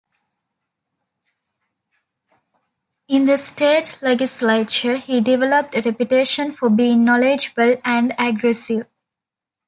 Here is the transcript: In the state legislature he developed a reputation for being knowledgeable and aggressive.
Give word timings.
In 3.07 3.27
the 3.27 3.37
state 3.37 3.99
legislature 4.01 4.97
he 4.97 5.21
developed 5.21 5.75
a 5.75 5.81
reputation 5.83 6.53
for 6.53 6.71
being 6.71 7.05
knowledgeable 7.05 7.77
and 7.85 8.11
aggressive. 8.17 8.87